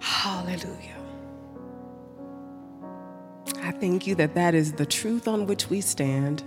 [0.00, 0.96] Hallelujah.
[3.62, 6.42] I thank you that that is the truth on which we stand.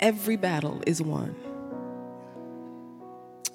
[0.00, 1.34] Every battle is won.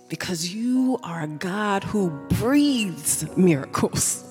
[0.10, 4.30] Because you are a God who breathes miracles.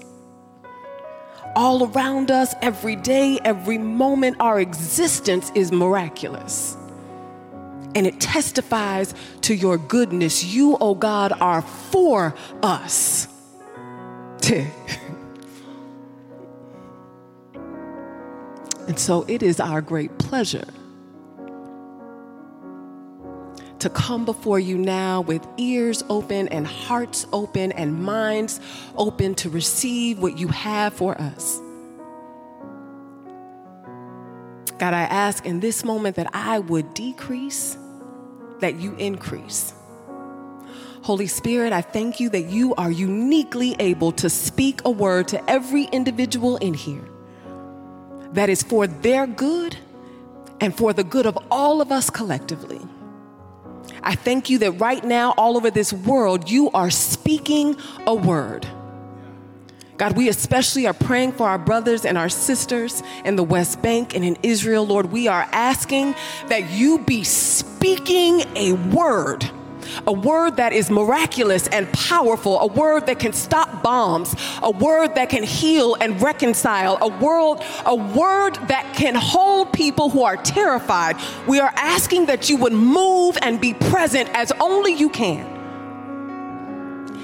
[1.57, 6.77] All around us, every day, every moment, our existence is miraculous.
[7.95, 10.45] And it testifies to your goodness.
[10.45, 13.29] You, oh God, are for us.
[18.93, 20.67] And so it is our great pleasure
[23.79, 28.61] to come before you now with ears open and hearts open and minds
[28.97, 31.59] open to receive what you have for us.
[34.79, 37.79] God, I ask in this moment that I would decrease,
[38.63, 39.75] that you increase.
[41.03, 45.51] Holy Spirit, I thank you that you are uniquely able to speak a word to
[45.51, 47.05] every individual in here
[48.33, 49.77] that is for their good
[50.61, 52.81] and for the good of all of us collectively.
[54.03, 57.77] I thank you that right now, all over this world, you are speaking
[58.07, 58.67] a word.
[60.03, 64.17] God, we especially are praying for our brothers and our sisters in the West Bank
[64.17, 64.85] and in Israel.
[64.85, 66.17] Lord, we are asking
[66.49, 69.49] that you be speaking a word
[70.07, 75.15] a word that is miraculous and powerful, a word that can stop bombs, a word
[75.17, 80.37] that can heal and reconcile, a word, a word that can hold people who are
[80.37, 81.17] terrified.
[81.47, 85.52] We are asking that you would move and be present as only you can.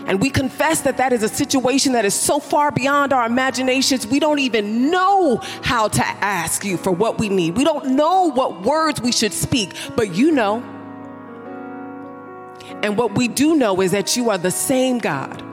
[0.09, 4.06] And we confess that that is a situation that is so far beyond our imaginations,
[4.06, 7.59] we don't even know how to ask you for what we need.
[7.59, 10.62] We don't know what words we should speak, but you know.
[12.83, 15.45] And what we do know is that you are the same God.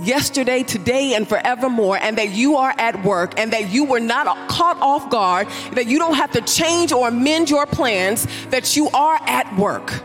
[0.00, 4.48] Yesterday, today, and forevermore, and that you are at work, and that you were not
[4.48, 8.88] caught off guard, that you don't have to change or amend your plans, that you
[8.94, 10.02] are at work.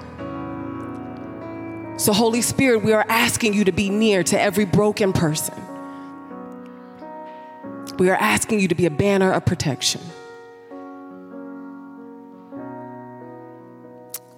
[1.98, 5.56] So, Holy Spirit, we are asking you to be near to every broken person.
[7.98, 10.02] We are asking you to be a banner of protection.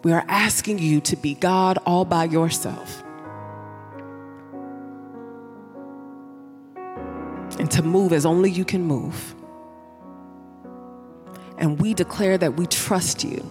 [0.04, 3.04] We are asking you to be God all by yourself.
[7.60, 9.36] And to move as only you can move.
[11.58, 13.44] And we declare that we trust you.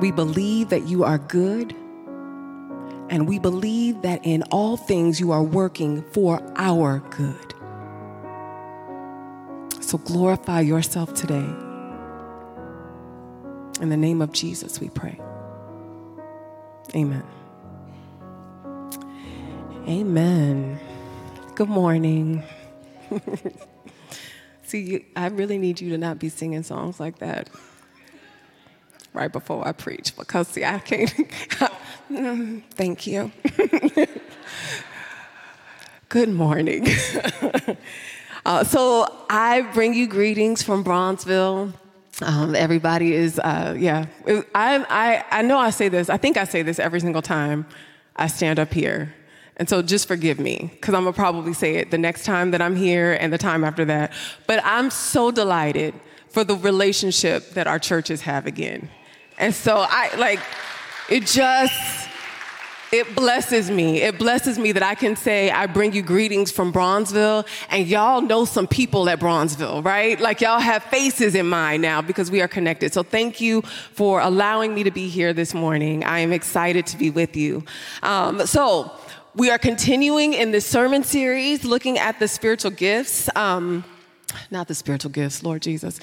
[0.00, 1.76] We believe that you are good.
[3.10, 7.54] And we believe that in all things you are working for our good.
[9.82, 11.48] So glorify yourself today.
[13.80, 15.18] In the name of Jesus, we pray.
[16.94, 17.24] Amen.
[19.86, 20.78] Amen.
[21.54, 22.42] Good morning.
[24.62, 27.48] See, I really need you to not be singing songs like that
[29.14, 31.14] right before I preach because, see, I can't.
[32.08, 33.30] Thank you.
[36.08, 36.86] Good morning.
[38.46, 41.74] uh, so, I bring you greetings from Bronzeville.
[42.22, 44.06] Um, everybody is, uh, yeah.
[44.26, 47.66] I, I, I know I say this, I think I say this every single time
[48.16, 49.14] I stand up here.
[49.58, 52.62] And so just forgive me, because I'm gonna probably say it the next time that
[52.62, 54.12] I'm here and the time after that.
[54.46, 55.92] But I'm so delighted
[56.30, 58.88] for the relationship that our churches have again.
[59.36, 60.40] And so I, like,
[61.08, 62.08] it just,
[62.92, 64.02] it blesses me.
[64.02, 68.20] It blesses me that I can say, I bring you greetings from Bronzeville, and y'all
[68.20, 70.20] know some people at Bronzeville, right?
[70.20, 72.92] Like, y'all have faces in mind now because we are connected.
[72.92, 76.04] So, thank you for allowing me to be here this morning.
[76.04, 77.64] I am excited to be with you.
[78.02, 78.92] Um, so,
[79.34, 83.28] we are continuing in this sermon series looking at the spiritual gifts.
[83.36, 83.84] Um,
[84.50, 86.00] not the spiritual gifts, Lord Jesus,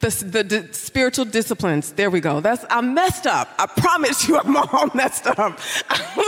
[0.00, 1.92] the, the, the, spiritual disciplines.
[1.92, 2.40] There we go.
[2.40, 3.48] That's I'm messed up.
[3.58, 5.38] I promise you, I'm all messed up.
[5.38, 5.56] I'm,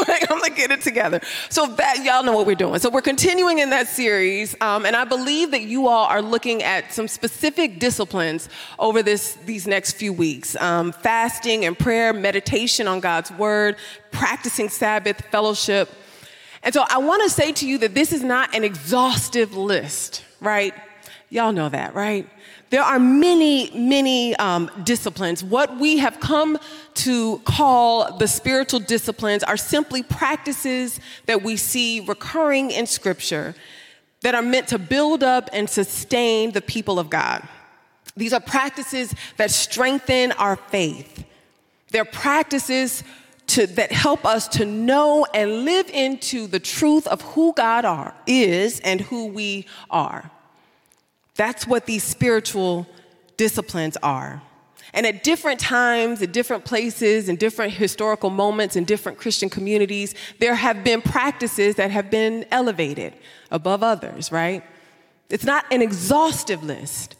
[0.08, 1.20] like, I'm gonna get it together.
[1.50, 2.78] So that y'all know what we're doing.
[2.80, 6.62] So we're continuing in that series, um, and I believe that you all are looking
[6.62, 8.48] at some specific disciplines
[8.78, 13.76] over this these next few weeks: um, fasting and prayer, meditation on God's word,
[14.12, 15.90] practicing Sabbath, fellowship.
[16.62, 20.24] And so I want to say to you that this is not an exhaustive list,
[20.40, 20.74] right?
[21.30, 22.26] Y'all know that, right?
[22.70, 25.42] There are many, many um, disciplines.
[25.42, 26.58] What we have come
[26.94, 33.54] to call the spiritual disciplines are simply practices that we see recurring in Scripture
[34.20, 37.46] that are meant to build up and sustain the people of God.
[38.16, 41.24] These are practices that strengthen our faith.
[41.90, 43.04] They're practices
[43.48, 48.14] to, that help us to know and live into the truth of who God are,
[48.26, 50.30] is and who we are.
[51.38, 52.86] That's what these spiritual
[53.36, 54.42] disciplines are.
[54.92, 60.14] And at different times, at different places, in different historical moments, in different Christian communities,
[60.40, 63.14] there have been practices that have been elevated
[63.50, 64.64] above others, right?
[65.30, 67.14] It's not an exhaustive list.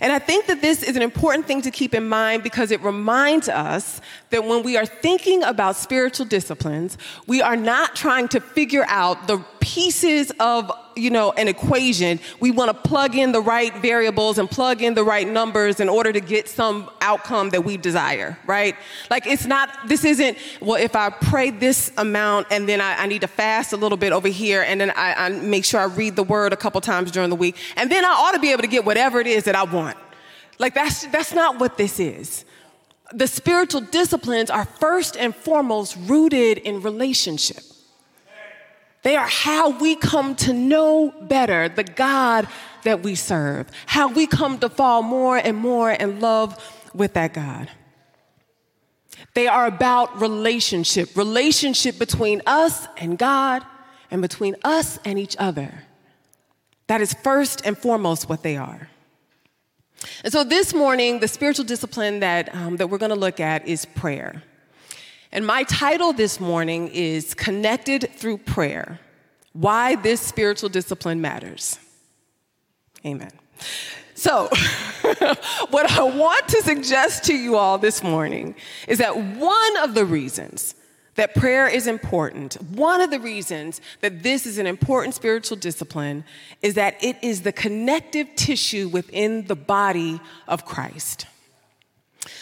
[0.00, 2.82] And I think that this is an important thing to keep in mind because it
[2.82, 4.00] reminds us
[4.30, 9.26] that when we are thinking about spiritual disciplines, we are not trying to figure out
[9.26, 12.18] the pieces of, you know, an equation.
[12.40, 15.88] We want to plug in the right variables and plug in the right numbers in
[15.88, 18.74] order to get some outcome that we desire, right?
[19.10, 23.06] Like it's not, this isn't, well, if I pray this amount and then I, I
[23.06, 25.84] need to fast a little bit over here and then I, I make sure I
[25.84, 28.50] read the word a couple times during the week, and then I ought to be
[28.52, 29.96] able to get whatever it is that I want.
[30.58, 32.44] Like that's, that's not what this is
[33.12, 37.62] the spiritual disciplines are first and foremost rooted in relationship.
[39.02, 42.46] They are how we come to know better the God
[42.84, 46.58] that we serve, how we come to fall more and more in love
[46.94, 47.70] with that God.
[49.34, 53.64] They are about relationship, relationship between us and God
[54.10, 55.84] and between us and each other.
[56.88, 58.88] That is first and foremost what they are.
[60.24, 63.66] And so this morning, the spiritual discipline that, um, that we're going to look at
[63.68, 64.42] is prayer.
[65.32, 68.98] And my title this morning is Connected Through Prayer
[69.52, 71.78] Why This Spiritual Discipline Matters.
[73.06, 73.30] Amen.
[74.14, 74.48] So,
[75.70, 78.56] what I want to suggest to you all this morning
[78.88, 80.74] is that one of the reasons
[81.14, 86.24] that prayer is important, one of the reasons that this is an important spiritual discipline
[86.60, 91.26] is that it is the connective tissue within the body of Christ.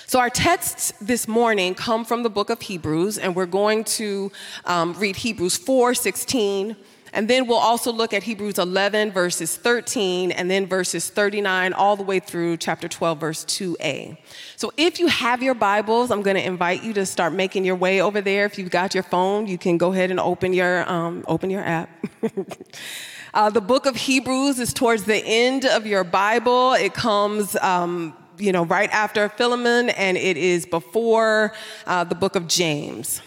[0.09, 4.33] So, our texts this morning come from the book of Hebrews, and we're going to
[4.65, 6.77] um, read Hebrews 4 16.
[7.13, 11.95] And then we'll also look at Hebrews 11, verses 13, and then verses 39, all
[11.95, 14.17] the way through chapter 12, verse 2a.
[14.57, 17.77] So if you have your Bibles, I'm going to invite you to start making your
[17.77, 18.47] way over there.
[18.47, 21.63] If you've got your phone, you can go ahead and open your, um, open your
[21.63, 21.91] app.
[23.35, 26.73] uh, the book of Hebrews is towards the end of your Bible.
[26.73, 31.53] It comes um, you know, right after Philemon, and it is before
[31.87, 33.21] uh, the book of James.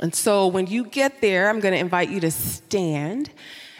[0.00, 3.30] And so when you get there, I'm going to invite you to stand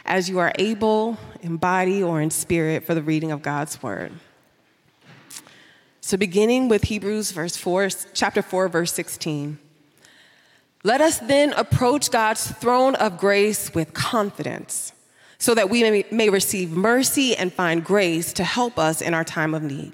[0.05, 4.13] as you are able in body or in spirit for the reading of God's word.
[6.01, 9.59] So beginning with Hebrews verse 4, chapter 4 verse 16.
[10.85, 14.93] Let us then approach God's throne of grace with confidence
[15.39, 19.25] so that we may, may receive mercy and find grace to help us in our
[19.25, 19.93] time of need.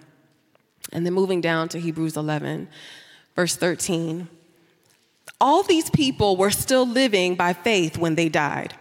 [0.92, 2.68] And then moving down to Hebrews 11,
[3.36, 4.28] verse 13.
[5.40, 8.74] All these people were still living by faith when they died.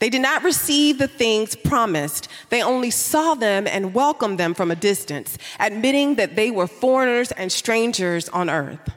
[0.00, 2.28] They did not receive the things promised.
[2.50, 7.30] They only saw them and welcomed them from a distance, admitting that they were foreigners
[7.32, 8.90] and strangers on earth.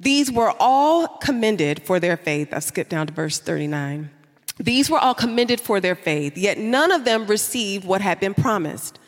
[0.00, 2.52] These were all commended for their faith.
[2.52, 4.10] I've skipped down to verse 39.
[4.58, 8.34] These were all commended for their faith, yet none of them received what had been
[8.34, 8.98] promised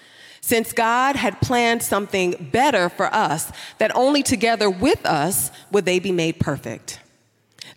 [0.47, 5.99] since God had planned something better for us, that only together with us would they
[5.99, 7.01] be made perfect.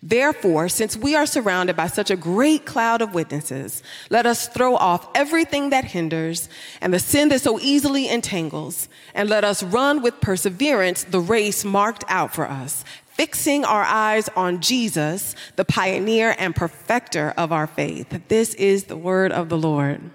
[0.03, 4.75] Therefore, since we are surrounded by such a great cloud of witnesses, let us throw
[4.75, 6.47] off everything that hinders
[6.79, 11.65] and the sin that so easily entangles, and let us run with perseverance the race
[11.65, 17.65] marked out for us, fixing our eyes on Jesus, the pioneer and perfecter of our
[17.65, 18.21] faith.
[18.27, 20.11] This is the word of the Lord.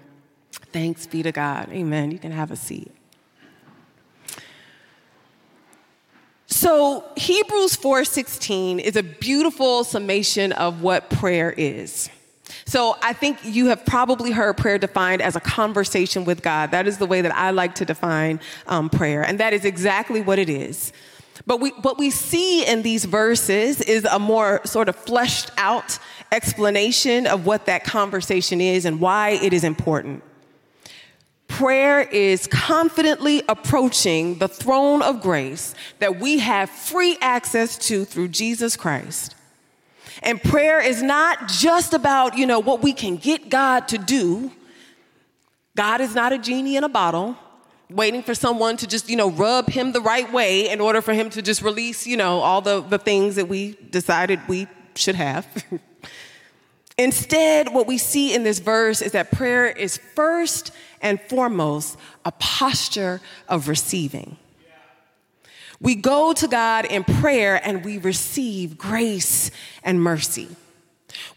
[0.75, 1.69] Thanks be to God.
[1.71, 2.11] Amen.
[2.11, 2.91] You can have a seat.
[6.47, 12.09] So, Hebrews 4:16 is a beautiful summation of what prayer is.
[12.65, 16.71] So, I think you have probably heard prayer defined as a conversation with God.
[16.71, 20.19] That is the way that I like to define um, prayer, and that is exactly
[20.19, 20.91] what it is.
[21.47, 25.99] But we, what we see in these verses is a more sort of fleshed out
[26.33, 30.21] explanation of what that conversation is and why it is important.
[31.55, 38.27] Prayer is confidently approaching the throne of grace that we have free access to through
[38.27, 39.35] Jesus Christ.
[40.21, 44.51] And prayer is not just about, you know, what we can get God to do.
[45.77, 47.37] God is not a genie in a bottle
[47.89, 51.13] waiting for someone to just, you know, rub him the right way in order for
[51.13, 55.15] him to just release, you know, all the, the things that we decided we should
[55.15, 55.47] have.
[56.97, 60.71] Instead, what we see in this verse is that prayer is first
[61.01, 64.37] and foremost a posture of receiving.
[65.81, 69.51] We go to God in prayer and we receive grace
[69.83, 70.47] and mercy.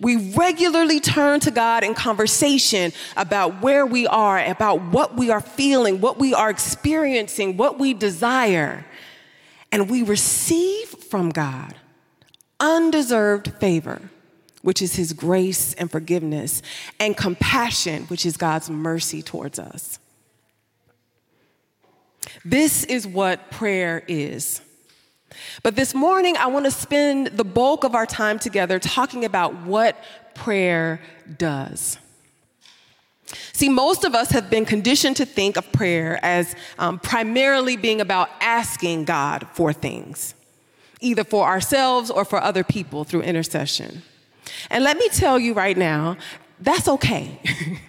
[0.00, 5.41] We regularly turn to God in conversation about where we are, about what we are
[5.41, 8.85] feeling, what we are experiencing, what we desire.
[9.71, 11.75] And we receive from God
[12.61, 14.11] undeserved favor,
[14.62, 16.62] which is His grace and forgiveness,
[16.99, 19.99] and compassion, which is God's mercy towards us.
[22.45, 24.61] This is what prayer is.
[25.62, 29.55] But this morning, I want to spend the bulk of our time together talking about
[29.62, 30.03] what
[30.35, 31.00] prayer
[31.37, 31.99] does.
[33.53, 38.00] See, most of us have been conditioned to think of prayer as um, primarily being
[38.00, 40.35] about asking God for things,
[41.00, 44.03] either for ourselves or for other people through intercession.
[44.71, 46.17] And let me tell you right now,
[46.61, 47.40] that's okay.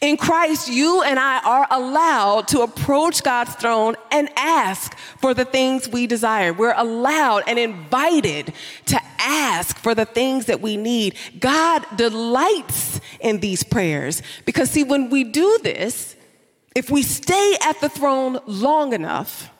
[0.00, 5.44] In Christ, you and I are allowed to approach God's throne and ask for the
[5.44, 6.52] things we desire.
[6.52, 8.52] We're allowed and invited
[8.86, 11.16] to ask for the things that we need.
[11.38, 16.16] God delights in these prayers because, see, when we do this,
[16.74, 19.50] if we stay at the throne long enough,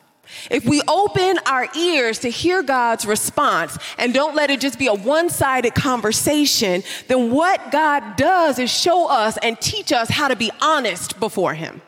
[0.49, 4.87] if we open our ears to hear God's response and don't let it just be
[4.87, 10.27] a one sided conversation, then what God does is show us and teach us how
[10.27, 11.81] to be honest before Him.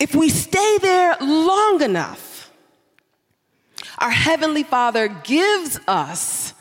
[0.00, 2.50] If we stay there long enough,
[3.98, 6.54] our Heavenly Father gives us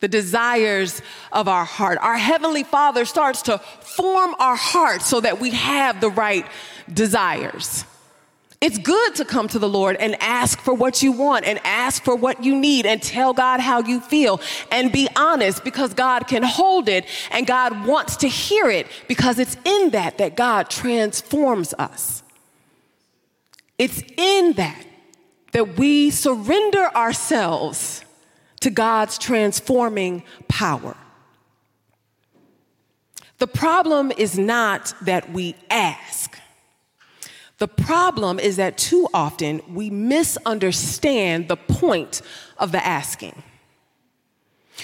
[0.00, 1.98] the desires of our heart.
[2.00, 6.44] Our Heavenly Father starts to form our heart so that we have the right
[6.92, 7.84] desires.
[8.62, 12.04] It's good to come to the Lord and ask for what you want and ask
[12.04, 14.40] for what you need and tell God how you feel
[14.70, 19.40] and be honest because God can hold it and God wants to hear it because
[19.40, 22.22] it's in that that God transforms us.
[23.78, 24.86] It's in that
[25.50, 28.04] that we surrender ourselves
[28.60, 30.96] to God's transforming power.
[33.38, 36.31] The problem is not that we ask.
[37.62, 42.20] The problem is that too often we misunderstand the point
[42.58, 43.40] of the asking.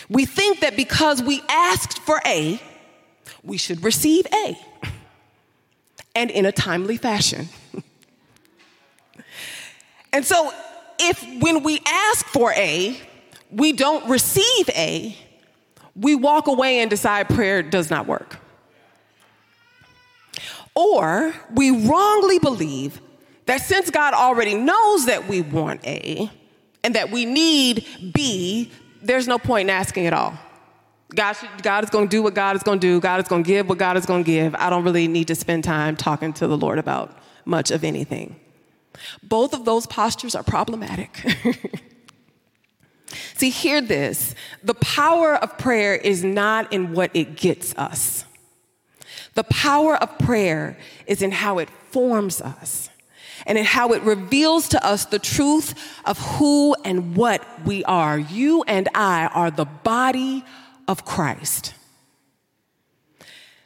[0.09, 2.63] We think that because we asked for A,
[3.43, 4.57] we should receive A,
[6.15, 7.49] and in a timely fashion.
[10.13, 10.53] and so,
[11.01, 12.97] if when we ask for A,
[13.51, 15.17] we don't receive A,
[15.97, 18.39] we walk away and decide prayer does not work.
[20.79, 23.01] Or we wrongly believe
[23.47, 26.31] that since God already knows that we want A
[26.85, 28.71] and that we need B,
[29.03, 30.39] there's no point in asking at all.
[31.13, 33.01] God, God is going to do what God is going to do.
[33.01, 34.55] God is going to give what God is going to give.
[34.55, 38.37] I don't really need to spend time talking to the Lord about much of anything.
[39.21, 41.27] Both of those postures are problematic.
[43.35, 48.25] See, hear this the power of prayer is not in what it gets us.
[49.39, 50.77] The power of prayer
[51.07, 52.91] is in how it forms us
[53.47, 58.19] and in how it reveals to us the truth of who and what we are.
[58.19, 60.45] You and I are the body
[60.89, 61.73] of Christ.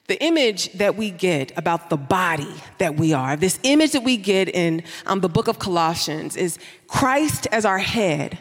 [0.08, 4.18] The image that we get about the body that we are, this image that we
[4.18, 8.38] get in um, the book of Colossians, is Christ as our head,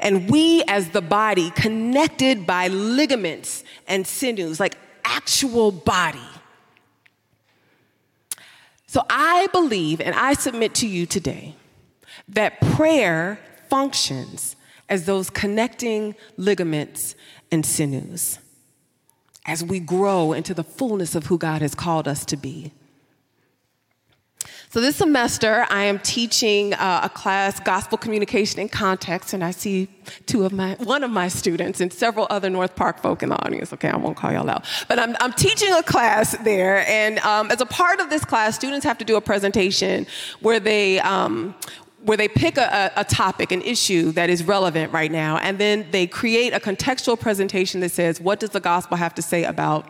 [0.00, 6.18] and we as the body connected by ligaments and sinews, like actual body.
[8.98, 11.54] So I believe and I submit to you today
[12.26, 13.38] that prayer
[13.70, 14.56] functions
[14.88, 17.14] as those connecting ligaments
[17.52, 18.40] and sinews
[19.46, 22.72] as we grow into the fullness of who God has called us to be.
[24.70, 29.50] So, this semester, I am teaching uh, a class, Gospel Communication in Context, and I
[29.50, 29.88] see
[30.26, 33.42] two of my, one of my students and several other North Park folk in the
[33.46, 33.72] audience.
[33.72, 34.66] Okay, I won't call y'all out.
[34.86, 38.56] But I'm, I'm teaching a class there, and um, as a part of this class,
[38.56, 40.06] students have to do a presentation
[40.40, 41.54] where they, um,
[42.04, 45.86] where they pick a, a, topic, an issue that is relevant right now, and then
[45.90, 49.86] they create a contextual presentation that says, what does the gospel have to say about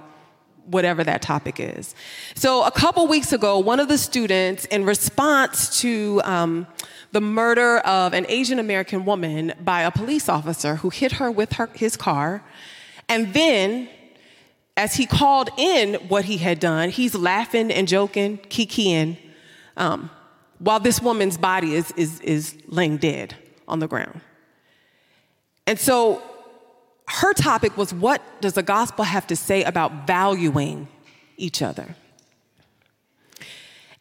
[0.70, 1.94] whatever that topic is.
[2.34, 6.66] So, a couple weeks ago, one of the students, in response to um,
[7.12, 11.54] the murder of an Asian American woman by a police officer who hit her with
[11.54, 12.42] her, his car,
[13.08, 13.88] and then
[14.76, 19.16] as he called in what he had done, he's laughing and joking, kikiing,
[19.76, 20.08] um,
[20.60, 23.34] while this woman's body is, is, is laying dead
[23.66, 24.20] on the ground.
[25.66, 26.22] And so
[27.08, 30.88] her topic was what does the gospel have to say about valuing
[31.36, 31.94] each other?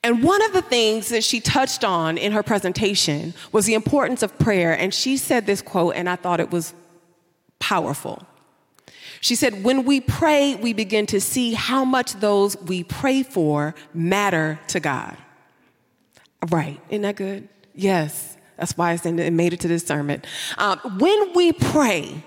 [0.03, 4.23] And one of the things that she touched on in her presentation was the importance
[4.23, 4.71] of prayer.
[4.77, 6.73] And she said this quote, and I thought it was
[7.59, 8.23] powerful.
[9.21, 13.73] She said, When we pray, we begin to see how much those we pray for
[13.93, 15.17] matter to God.
[16.49, 17.49] Right, isn't that good?
[17.73, 20.21] Yes, that's why I say it made it to this sermon.
[20.57, 22.23] Um, when we pray,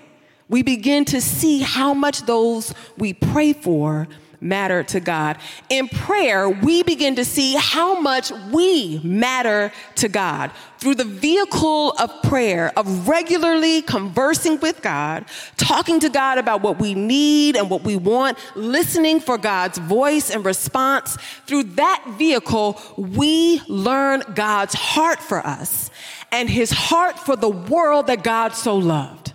[0.51, 4.07] we begin to see how much those we pray for
[4.41, 5.37] matter to God.
[5.69, 10.51] In prayer, we begin to see how much we matter to God.
[10.79, 16.79] Through the vehicle of prayer, of regularly conversing with God, talking to God about what
[16.79, 22.81] we need and what we want, listening for God's voice and response, through that vehicle,
[22.97, 25.91] we learn God's heart for us
[26.31, 29.31] and his heart for the world that God so loved.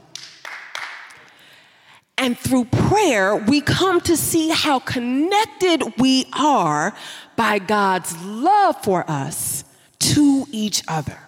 [2.19, 6.95] And through prayer, we come to see how connected we are
[7.37, 9.65] by God's love for us
[9.99, 11.19] to each other.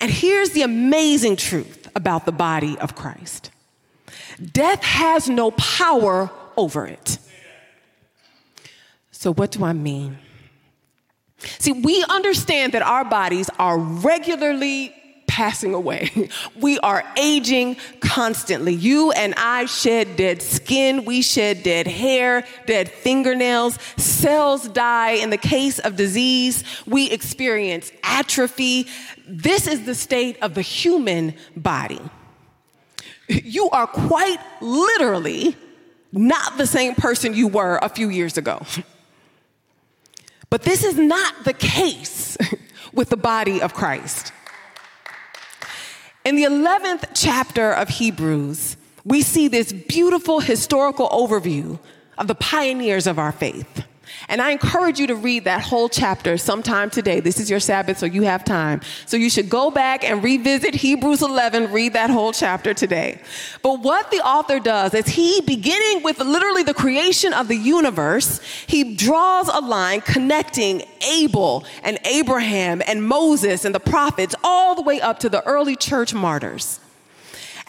[0.00, 3.50] And here's the amazing truth about the body of Christ
[4.52, 7.18] death has no power over it.
[9.10, 10.16] So, what do I mean?
[11.58, 14.94] See, we understand that our bodies are regularly
[15.30, 16.10] passing away.
[16.60, 18.74] We are aging constantly.
[18.74, 25.12] You and I shed dead skin, we shed dead hair, dead fingernails, cells die.
[25.12, 28.86] In the case of disease, we experience atrophy.
[29.26, 32.00] This is the state of the human body.
[33.28, 35.56] You are quite literally
[36.10, 38.60] not the same person you were a few years ago.
[40.50, 42.36] But this is not the case
[42.92, 44.32] with the body of Christ.
[46.22, 51.78] In the 11th chapter of Hebrews, we see this beautiful historical overview
[52.18, 53.84] of the pioneers of our faith.
[54.28, 57.20] And I encourage you to read that whole chapter sometime today.
[57.20, 58.80] This is your Sabbath, so you have time.
[59.06, 63.20] So you should go back and revisit Hebrews 11, read that whole chapter today.
[63.62, 68.40] But what the author does is he, beginning with literally the creation of the universe,
[68.66, 74.82] he draws a line connecting Abel and Abraham and Moses and the prophets all the
[74.82, 76.80] way up to the early church martyrs.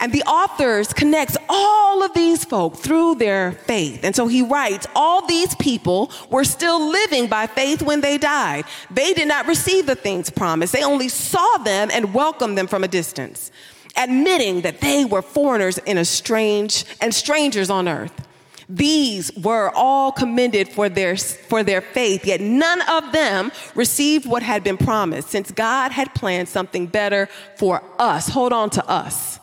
[0.02, 4.02] And the authors connects all of these folk through their faith.
[4.02, 8.64] And so he writes, all these people were still living by faith when they died.
[8.90, 10.72] They did not receive the things promised.
[10.72, 13.52] They only saw them and welcomed them from a distance,
[13.96, 18.26] admitting that they were foreigners in a strange and strangers on earth.
[18.68, 24.42] These were all commended for their, for their faith, yet none of them received what
[24.42, 28.28] had been promised, since God had planned something better for us.
[28.30, 29.38] Hold on to us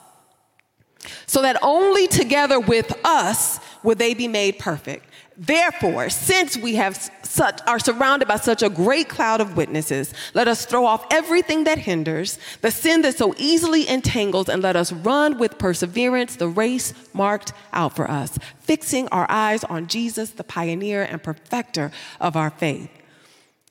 [1.25, 5.05] so that only together with us would they be made perfect.
[5.41, 10.49] Therefore, since we have such, are surrounded by such a great cloud of witnesses, let
[10.49, 14.91] us throw off everything that hinders, the sin that so easily entangles, and let us
[14.91, 20.43] run with perseverance the race marked out for us, fixing our eyes on Jesus, the
[20.43, 22.89] pioneer and perfecter of our faith.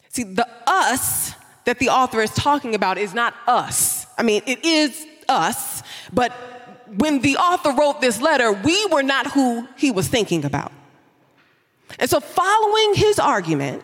[0.08, 1.34] See, the us
[1.66, 4.06] that the author is talking about is not us.
[4.16, 5.82] I mean, it is us,
[6.14, 6.32] but
[6.96, 10.72] when the author wrote this letter, we were not who he was thinking about.
[11.98, 13.82] And so, following his argument,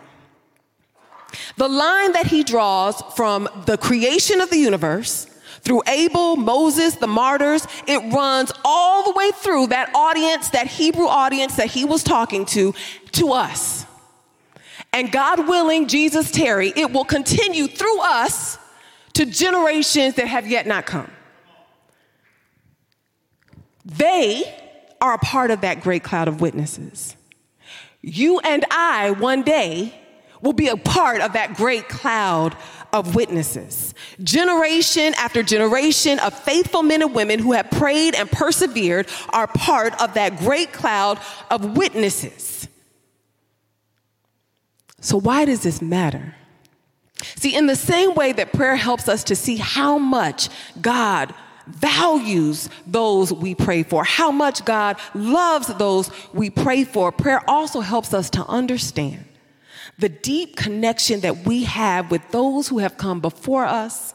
[1.57, 5.27] the line that he draws from the creation of the universe
[5.61, 11.07] through Abel, Moses, the martyrs, it runs all the way through that audience, that Hebrew
[11.07, 12.75] audience that he was talking to,
[13.13, 13.87] to us.
[14.93, 18.59] And God willing, Jesus tarry, it will continue through us
[19.15, 21.11] to generations that have yet not come.
[23.85, 24.45] They
[25.01, 27.17] are a part of that great cloud of witnesses.
[28.01, 29.95] You and I, one day,
[30.41, 32.57] will be a part of that great cloud
[32.93, 33.95] of witnesses.
[34.23, 40.01] Generation after generation of faithful men and women who have prayed and persevered are part
[40.01, 41.19] of that great cloud
[41.51, 42.69] of witnesses.
[45.01, 46.35] So, why does this matter?
[47.37, 50.49] See, in the same way that prayer helps us to see how much
[50.81, 51.35] God
[51.67, 57.13] values those we pray for, how much God loves those we pray for.
[57.13, 59.25] Prayer also helps us to understand
[59.99, 64.15] the deep connection that we have with those who have come before us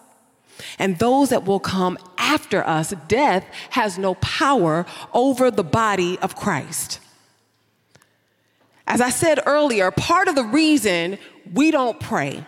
[0.77, 2.93] and those that will come after us.
[3.07, 6.99] Death has no power over the body of Christ.
[8.87, 11.17] As I said earlier, part of the reason
[11.53, 12.43] we don't pray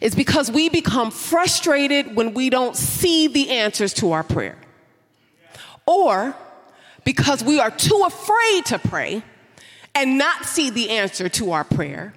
[0.00, 4.56] is because we become frustrated when we don't see the answers to our prayer.
[5.86, 6.36] Or
[7.04, 9.22] because we are too afraid to pray
[9.94, 12.14] and not see the answer to our prayer.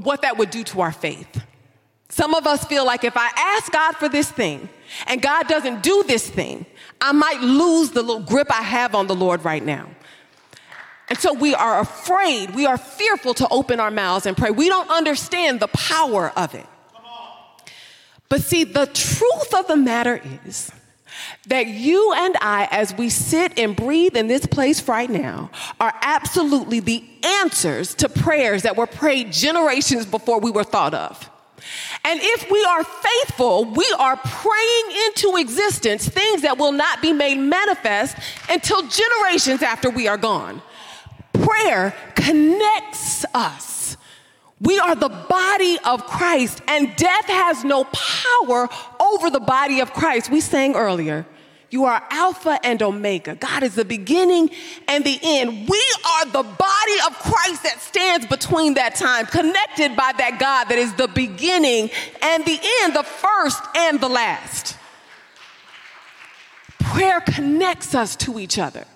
[0.00, 1.42] what that would do to our faith.
[2.08, 4.68] Some of us feel like if I ask God for this thing
[5.06, 6.66] and God doesn't do this thing,
[7.00, 9.88] I might lose the little grip I have on the Lord right now.
[11.14, 14.50] And so we are afraid, we are fearful to open our mouths and pray.
[14.50, 16.66] We don't understand the power of it.
[18.28, 20.72] But see, the truth of the matter is
[21.46, 25.94] that you and I, as we sit and breathe in this place right now, are
[26.02, 31.30] absolutely the answers to prayers that were prayed generations before we were thought of.
[32.04, 37.12] And if we are faithful, we are praying into existence things that will not be
[37.12, 38.16] made manifest
[38.50, 40.60] until generations after we are gone.
[41.54, 43.96] Prayer connects us.
[44.60, 48.68] We are the body of Christ, and death has no power
[49.00, 50.30] over the body of Christ.
[50.30, 51.26] We sang earlier,
[51.70, 53.34] you are Alpha and Omega.
[53.34, 54.50] God is the beginning
[54.88, 55.68] and the end.
[55.68, 60.64] We are the body of Christ that stands between that time, connected by that God
[60.64, 61.90] that is the beginning
[62.22, 64.76] and the end, the first and the last.
[66.78, 68.86] Prayer connects us to each other.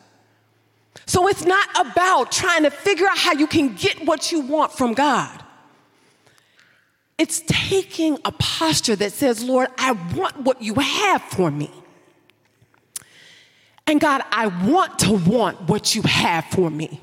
[1.08, 4.72] So it's not about trying to figure out how you can get what you want
[4.72, 5.42] from God.
[7.16, 11.70] It's taking a posture that says, Lord, I want what you have for me.
[13.86, 17.00] And God, I want to want what you have for me.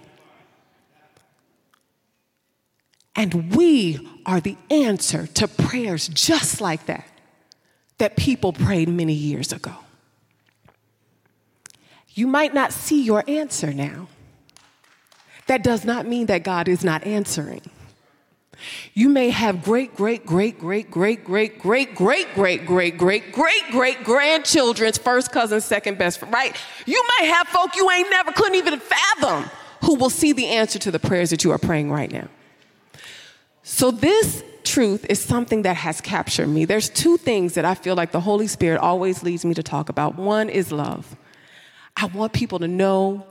[3.15, 7.07] And we are the answer to prayers just like that,
[7.97, 9.73] that people prayed many years ago.
[12.15, 14.07] You might not see your answer now.
[15.47, 17.61] That does not mean that God is not answering.
[18.93, 23.71] You may have great, great, great, great, great, great, great, great, great, great, great, great,
[23.71, 26.55] great grandchildren's first cousin, second best right?
[26.85, 29.49] You might have folk you ain't never couldn't even fathom
[29.81, 32.29] who will see the answer to the prayers that you are praying right now.
[33.61, 36.65] So, this truth is something that has captured me.
[36.65, 39.89] There's two things that I feel like the Holy Spirit always leads me to talk
[39.89, 40.15] about.
[40.15, 41.15] One is love.
[41.97, 43.25] I want people to know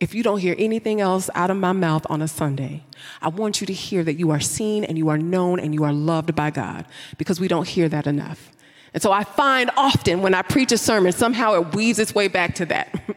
[0.00, 2.82] if you don't hear anything else out of my mouth on a Sunday,
[3.20, 5.84] I want you to hear that you are seen and you are known and you
[5.84, 6.86] are loved by God
[7.18, 8.50] because we don't hear that enough.
[8.92, 12.28] And so I find often when I preach a sermon, somehow it weaves its way
[12.28, 13.16] back to that.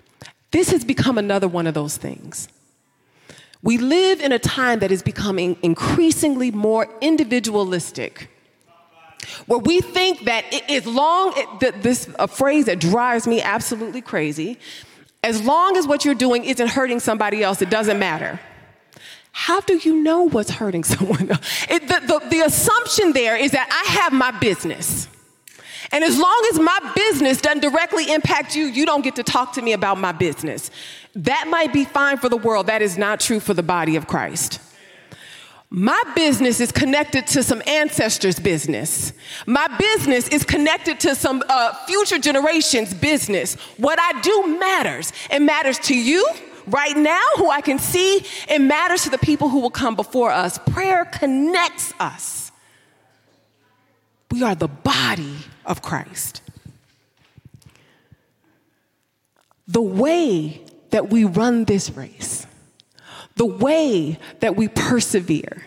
[0.50, 2.48] this has become another one of those things.
[3.62, 8.30] We live in a time that is becoming increasingly more individualistic
[9.46, 11.34] where we think that as long
[11.80, 14.58] this a phrase that drives me absolutely crazy
[15.26, 18.38] as long as what you're doing isn't hurting somebody else, it doesn't matter.
[19.32, 21.30] How do you know what's hurting someone
[21.68, 25.08] It, the, the, the assumption there is that I have my business.
[25.92, 29.52] And as long as my business doesn't directly impact you, you don't get to talk
[29.54, 30.70] to me about my business.
[31.14, 32.68] That might be fine for the world.
[32.68, 34.60] That is not true for the body of Christ.
[35.68, 39.12] My business is connected to some ancestors' business.
[39.46, 43.54] My business is connected to some uh, future generations' business.
[43.76, 45.12] What I do matters.
[45.30, 46.26] It matters to you
[46.68, 48.24] right now, who I can see.
[48.48, 50.58] It matters to the people who will come before us.
[50.70, 52.52] Prayer connects us.
[54.30, 56.42] We are the body of Christ.
[59.66, 62.46] The way that we run this race
[63.36, 65.64] the way that we persevere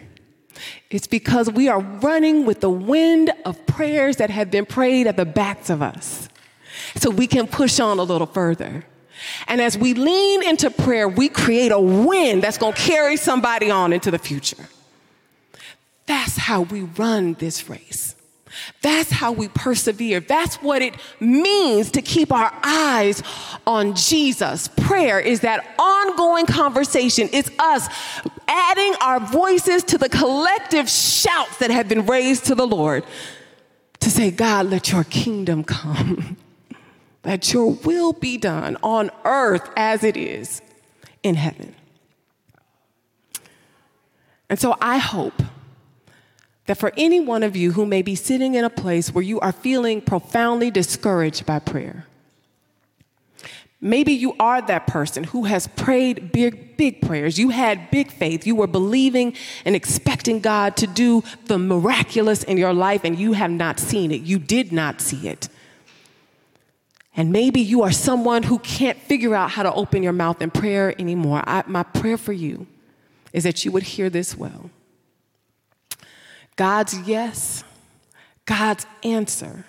[0.89, 5.15] is because we are running with the wind of prayers that have been prayed at
[5.15, 6.27] the backs of us.
[6.95, 8.85] So we can push on a little further.
[9.47, 13.69] And as we lean into prayer, we create a wind that's going to carry somebody
[13.69, 14.67] on into the future.
[16.05, 18.15] That's how we run this race.
[18.81, 20.19] That's how we persevere.
[20.19, 23.21] That's what it means to keep our eyes
[23.67, 24.67] on Jesus.
[24.67, 27.29] Prayer is that ongoing conversation.
[27.31, 27.87] It's us
[28.47, 33.03] adding our voices to the collective shouts that have been raised to the Lord
[33.99, 36.37] to say, God, let your kingdom come.
[37.25, 40.61] Let your will be done on earth as it is
[41.21, 41.75] in heaven.
[44.49, 45.43] And so I hope
[46.69, 49.39] that for any one of you who may be sitting in a place where you
[49.39, 52.05] are feeling profoundly discouraged by prayer,
[53.81, 57.39] maybe you are that person who has prayed big, big prayers.
[57.39, 58.45] You had big faith.
[58.45, 63.33] You were believing and expecting God to do the miraculous in your life, and you
[63.33, 64.21] have not seen it.
[64.21, 65.49] You did not see it.
[67.15, 70.51] And maybe you are someone who can't figure out how to open your mouth in
[70.51, 71.41] prayer anymore.
[71.47, 72.67] I, my prayer for you
[73.33, 74.69] is that you would hear this well
[76.59, 77.63] God's yes,
[78.43, 79.63] God's answer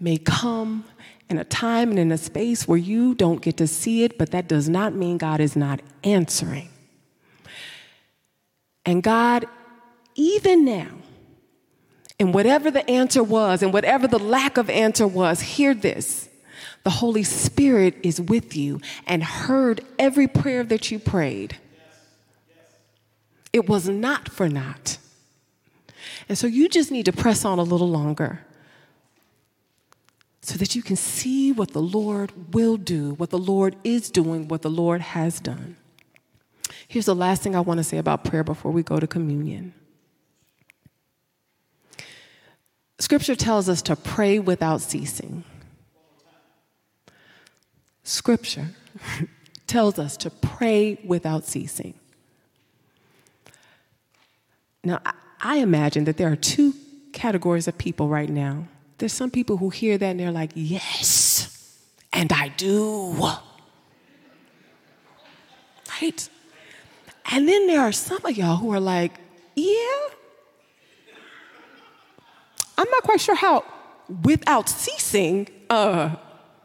[0.00, 0.84] may come
[1.30, 4.32] in a time and in a space where you don't get to see it, but
[4.32, 6.68] that does not mean God is not answering.
[8.84, 9.46] And God
[10.16, 10.96] even now,
[12.18, 16.28] and whatever the answer was, and whatever the lack of answer was, hear this.
[16.82, 21.56] The Holy Spirit is with you and heard every prayer that you prayed.
[23.52, 24.98] It was not for naught.
[26.32, 28.40] And so you just need to press on a little longer
[30.40, 34.48] so that you can see what the Lord will do, what the Lord is doing,
[34.48, 35.76] what the Lord has done.
[36.88, 39.74] Here's the last thing I want to say about prayer before we go to communion.
[42.98, 45.44] Scripture tells us to pray without ceasing.
[48.04, 48.68] Scripture
[49.66, 51.92] tells us to pray without ceasing.
[54.82, 55.02] Now,
[55.42, 56.72] I imagine that there are two
[57.12, 58.68] categories of people right now.
[58.98, 63.12] There's some people who hear that and they're like, yes, and I do.
[66.00, 66.28] Right?
[67.32, 69.18] And then there are some of y'all who are like,
[69.56, 69.98] yeah,
[72.78, 73.64] I'm not quite sure how
[74.22, 76.14] without ceasing uh,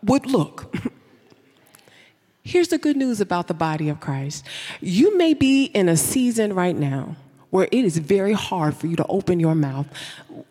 [0.04, 0.76] would look.
[2.44, 4.46] Here's the good news about the body of Christ.
[4.80, 7.16] You may be in a season right now
[7.58, 9.88] where it is very hard for you to open your mouth.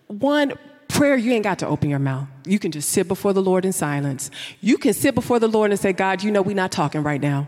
[0.08, 0.54] One,
[0.88, 2.26] prayer, you ain't got to open your mouth.
[2.44, 4.28] You can just sit before the Lord in silence.
[4.60, 7.20] You can sit before the Lord and say, God, you know we're not talking right
[7.20, 7.46] now.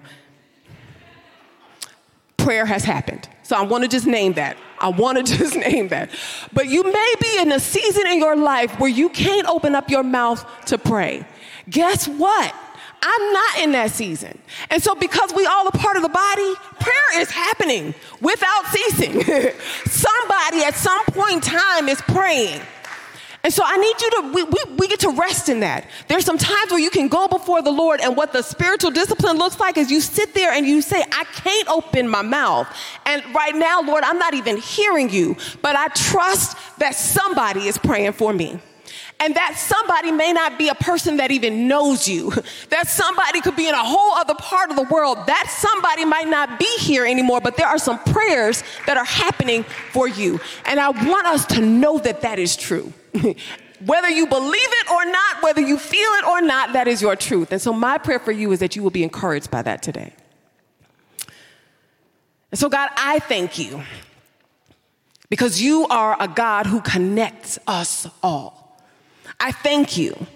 [2.36, 3.28] Prayer has happened.
[3.42, 4.56] So I want to just name that.
[4.78, 6.10] I want to just name that.
[6.52, 9.90] But you may be in a season in your life where you can't open up
[9.90, 11.26] your mouth to pray.
[11.68, 12.54] Guess what?
[13.02, 14.38] I'm not in that season.
[14.70, 19.22] And so, because we all are part of the body, prayer is happening without ceasing.
[19.86, 22.60] Somebody at some point in time is praying.
[23.44, 25.86] And so I need you to, we, we, we, get to rest in that.
[26.08, 29.38] There's some times where you can go before the Lord, and what the spiritual discipline
[29.38, 32.66] looks like is you sit there and you say, I can't open my mouth.
[33.06, 37.78] And right now, Lord, I'm not even hearing you, but I trust that somebody is
[37.78, 38.60] praying for me.
[39.20, 42.32] And that somebody may not be a person that even knows you.
[42.70, 45.18] That somebody could be in a whole other part of the world.
[45.26, 49.64] That somebody might not be here anymore, but there are some prayers that are happening
[49.92, 50.38] for you.
[50.66, 52.92] And I want us to know that that is true.
[53.84, 57.16] whether you believe it or not, whether you feel it or not, that is your
[57.16, 57.52] truth.
[57.52, 60.12] And so, my prayer for you is that you will be encouraged by that today.
[62.50, 63.82] And so, God, I thank you
[65.28, 68.57] because you are a God who connects us all.
[69.40, 70.26] I thank you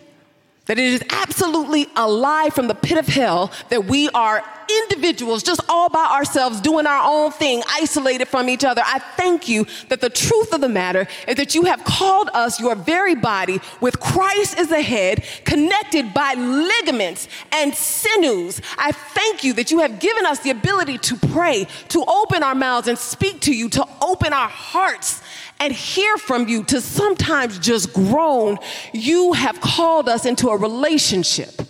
[0.66, 4.42] that it is absolutely a lie from the pit of hell that we are
[4.84, 8.82] individuals just all by ourselves doing our own thing, isolated from each other.
[8.84, 12.60] I thank you that the truth of the matter is that you have called us
[12.60, 18.60] your very body with Christ as the head, connected by ligaments and sinews.
[18.78, 22.54] I thank you that you have given us the ability to pray, to open our
[22.54, 25.22] mouths and speak to you, to open our hearts
[25.60, 28.58] and hear from you to sometimes just groan,
[28.92, 31.62] you have called us into a relationship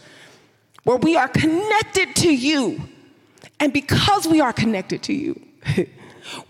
[0.85, 2.81] where we are connected to you.
[3.61, 5.41] And because we are connected to you,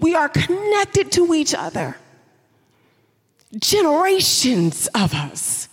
[0.01, 1.97] we are connected to each other.
[3.59, 5.69] Generations of us.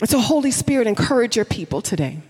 [0.00, 2.22] And so, Holy Spirit, encourage your people today.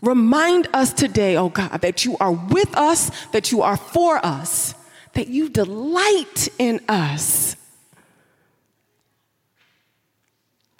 [0.00, 4.74] Remind us today, oh God, that you are with us, that you are for us,
[5.14, 7.56] that you delight in us.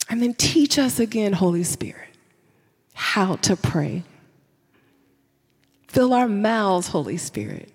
[0.09, 2.09] And then teach us again, Holy Spirit,
[2.95, 4.05] how to pray.
[5.89, 7.73] Fill our mouths, Holy Spirit,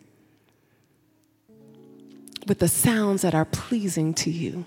[2.48, 4.66] with the sounds that are pleasing to you.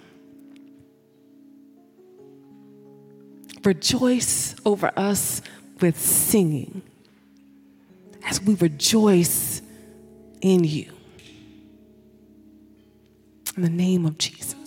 [3.64, 5.42] Rejoice over us
[5.80, 6.82] with singing
[8.24, 9.62] as we rejoice
[10.40, 10.92] in you.
[13.56, 14.65] In the name of Jesus.